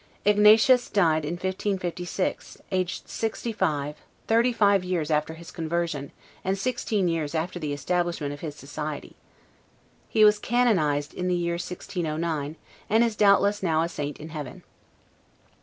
Ignatius 0.25 0.89
died 0.89 1.23
in 1.23 1.33
1556, 1.35 2.57
aged 2.71 3.07
sixty 3.07 3.51
five, 3.53 3.95
thirty 4.25 4.51
five 4.51 4.83
years 4.83 5.11
after 5.11 5.35
his 5.35 5.51
conversion, 5.51 6.11
and 6.43 6.57
sixteen 6.57 7.07
years 7.07 7.35
after 7.35 7.59
the 7.59 7.71
establishment 7.71 8.33
of 8.33 8.39
his 8.39 8.55
society. 8.55 9.15
He 10.09 10.25
was 10.25 10.39
canonized 10.39 11.13
in 11.13 11.27
the 11.27 11.35
year 11.35 11.53
1609, 11.53 12.55
and 12.89 13.03
is 13.03 13.15
doubtless 13.15 13.61
now 13.61 13.83
a 13.83 13.87
saint 13.89 14.17
in 14.19 14.29
heaven. 14.29 14.63